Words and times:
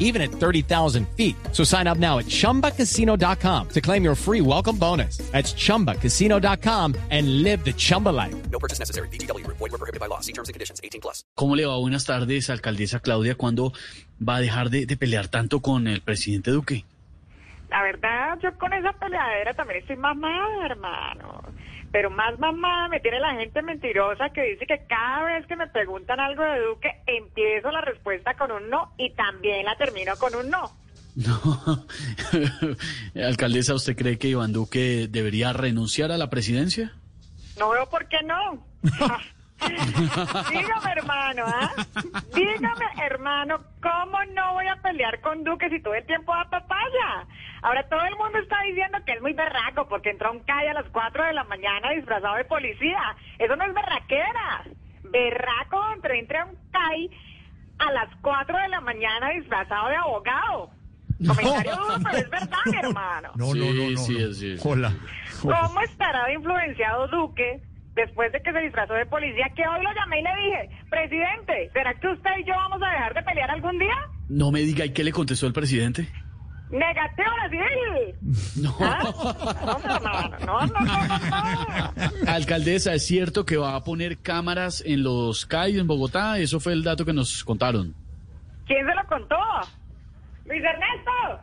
even 0.00 0.20
at 0.20 0.32
30,000 0.32 1.06
feet. 1.16 1.36
So 1.52 1.62
sign 1.62 1.86
up 1.86 1.98
now 1.98 2.18
at 2.18 2.26
chumbacasino.com 2.26 3.68
to 3.68 3.80
claim 3.80 4.02
your 4.02 4.16
free 4.16 4.40
welcome 4.40 4.76
bonus. 4.76 5.18
That's 5.30 5.54
chumbacasino.com 5.54 6.96
and 7.10 7.44
live 7.44 7.64
the 7.64 7.72
Chumba 7.72 8.08
life. 8.08 8.34
No 8.50 8.58
purchase 8.58 8.80
necessary. 8.80 9.06
BGW. 9.08 9.46
Void 9.46 9.60
were 9.60 9.78
prohibited 9.78 10.00
by 10.00 10.06
law. 10.06 10.20
See 10.20 10.32
terms 10.32 10.48
and 10.48 10.54
conditions. 10.54 10.80
18 10.82 11.00
plus. 11.00 11.24
¿Cómo 11.36 11.54
le 11.54 11.66
va? 11.66 11.76
Buenas 11.76 12.04
tardes, 12.04 12.50
alcaldesa 12.50 13.00
Claudia. 13.00 13.36
¿Cuándo 13.36 13.72
va 14.20 14.36
a 14.36 14.40
dejar 14.40 14.70
de, 14.70 14.86
de 14.86 14.96
pelear 14.96 15.28
tanto 15.28 15.60
con 15.60 15.86
el 15.86 16.00
presidente 16.00 16.50
Duque? 16.50 16.84
La 17.70 17.82
verdad, 17.82 18.36
yo 18.42 18.56
con 18.58 18.72
esa 18.72 18.92
peleadera 18.92 19.54
también 19.54 19.80
estoy 19.80 19.96
mamada, 19.96 20.66
hermano. 20.66 21.42
Pero 21.92 22.10
más 22.10 22.38
mamada 22.38 22.88
me 22.88 23.00
tiene 23.00 23.20
la 23.20 23.34
gente 23.34 23.62
mentirosa 23.62 24.30
que 24.30 24.42
dice 24.42 24.66
que 24.66 24.86
cada 24.88 25.24
vez 25.24 25.46
que 25.46 25.56
me 25.56 25.66
preguntan 25.68 26.20
algo 26.20 26.42
de 26.42 26.60
Duque, 26.60 26.90
empiezo 27.06 27.70
la 27.70 27.79
respuesta 28.00 28.34
con 28.34 28.50
un 28.50 28.70
no 28.70 28.92
y 28.96 29.10
también 29.10 29.64
la 29.66 29.76
termino 29.76 30.16
con 30.16 30.34
un 30.34 30.48
no. 30.48 30.72
No. 31.16 31.84
alcaldesa, 33.26 33.74
¿usted 33.74 33.96
cree 33.96 34.18
que 34.18 34.28
Iván 34.28 34.52
Duque 34.52 35.06
debería 35.10 35.52
renunciar 35.52 36.12
a 36.12 36.18
la 36.18 36.30
presidencia? 36.30 36.92
No 37.58 37.70
veo 37.70 37.88
por 37.90 38.08
qué 38.08 38.18
no. 38.24 38.64
Dígame, 39.60 40.92
hermano, 40.96 41.44
¿ah? 41.46 41.70
Dígame, 42.34 42.86
hermano, 43.04 43.60
¿cómo 43.82 44.24
no 44.32 44.54
voy 44.54 44.66
a 44.68 44.76
pelear 44.76 45.20
con 45.20 45.44
Duque 45.44 45.68
si 45.68 45.82
todo 45.82 45.92
el 45.94 46.06
tiempo 46.06 46.32
da 46.32 46.48
papaya? 46.48 47.26
Ahora 47.60 47.86
todo 47.88 48.00
el 48.04 48.16
mundo 48.16 48.38
está 48.38 48.56
diciendo 48.62 48.96
que 49.04 49.12
es 49.12 49.20
muy 49.20 49.34
berraco 49.34 49.86
porque 49.88 50.10
entró 50.10 50.28
a 50.28 50.32
un 50.32 50.40
calle 50.40 50.70
a 50.70 50.74
las 50.74 50.88
4 50.90 51.26
de 51.26 51.34
la 51.34 51.44
mañana 51.44 51.90
disfrazado 51.90 52.36
de 52.36 52.44
policía. 52.44 53.14
Eso 53.38 53.54
no 53.56 53.64
es 53.64 53.74
berraquera. 53.74 54.64
Berraco 55.02 55.92
entre 55.92 56.20
entre 56.20 56.38
a 56.38 56.44
un 56.46 56.56
CAI 56.70 57.10
a 57.80 57.92
las 57.92 58.08
4 58.22 58.58
de 58.58 58.68
la 58.68 58.80
mañana 58.80 59.30
disfrazado 59.30 59.88
de 59.88 59.96
abogado. 59.96 60.70
Comentario 61.26 61.76
duro, 61.76 61.94
pero 62.02 62.16
es 62.16 62.30
verdad, 62.30 62.58
mi 62.66 62.76
hermano. 62.76 63.30
No, 63.34 63.54
no, 63.54 63.64
no, 63.72 63.90
no. 63.90 63.98
Sí, 63.98 64.14
no. 64.18 64.32
sí, 64.32 64.56
sí. 64.58 64.68
Hola. 64.68 64.92
¿Cómo 65.42 65.80
estará 65.80 66.26
de 66.26 66.34
influenciado 66.34 67.08
Duque 67.08 67.60
después 67.94 68.32
de 68.32 68.40
que 68.40 68.52
se 68.52 68.58
disfrazó 68.60 68.94
de 68.94 69.06
policía? 69.06 69.50
Que 69.54 69.66
hoy 69.66 69.82
lo 69.82 69.92
llamé 69.92 70.20
y 70.20 70.22
le 70.22 70.30
dije, 70.36 70.84
presidente, 70.88 71.70
¿será 71.72 71.94
que 71.94 72.08
usted 72.08 72.30
y 72.38 72.44
yo 72.44 72.54
vamos 72.54 72.80
a 72.82 72.90
dejar 72.90 73.14
de 73.14 73.22
pelear 73.22 73.50
algún 73.50 73.78
día? 73.78 73.96
No 74.28 74.50
me 74.50 74.60
diga, 74.60 74.84
¿y 74.86 74.92
qué 74.92 75.04
le 75.04 75.12
contestó 75.12 75.46
el 75.46 75.52
presidente? 75.52 76.08
Negativo, 76.70 77.28
Brasil. 77.36 78.14
No. 78.62 78.76
¿Ah? 78.80 79.00
No, 79.02 79.78
no, 79.78 79.98
no, 80.00 80.30
no, 80.46 80.66
no, 80.66 80.80
no. 80.80 82.30
Alcaldesa, 82.30 82.94
¿es 82.94 83.06
cierto 83.06 83.44
que 83.44 83.56
va 83.56 83.74
a 83.74 83.84
poner 83.84 84.18
cámaras 84.18 84.82
en 84.86 85.02
los 85.02 85.46
CAI 85.46 85.78
en 85.78 85.86
Bogotá? 85.86 86.38
Eso 86.38 86.60
fue 86.60 86.72
el 86.72 86.82
dato 86.82 87.04
que 87.04 87.12
nos 87.12 87.42
contaron. 87.44 87.94
¿Quién 88.66 88.86
se 88.86 88.94
lo 88.94 89.04
contó? 89.08 89.36
Luis 90.44 90.62
Ernesto. 90.62 91.42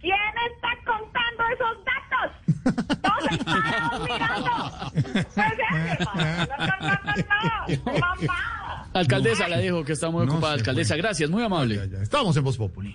¿Quién 0.00 0.14
está 0.52 0.68
contando 0.84 1.42
esos 1.54 1.76
datos? 1.84 3.00
Todos 3.02 3.32
estamos 3.32 4.00
mirando. 4.04 4.50
Pues, 4.92 5.16
eh, 5.36 5.98
no, 6.00 6.14
no, 6.66 6.76
no, 6.80 7.92
no. 7.92 7.98
Mamá. 8.00 8.88
Alcaldesa, 8.92 9.48
la 9.48 9.56
dejo 9.58 9.82
que 9.84 9.92
está 9.92 10.10
muy 10.10 10.26
No 10.26 10.32
ocupada. 10.32 10.54
Alcaldesa, 10.54 10.96
gracias, 10.96 11.30
muy 11.30 11.42
amable. 11.42 11.76
Ya, 11.76 11.86
ya. 11.86 12.02
Estamos 12.02 12.36
en 12.36 12.44
Voz 12.44 12.56
Populi. 12.56 12.94